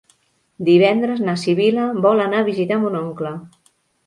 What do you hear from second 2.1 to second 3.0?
anar a visitar mon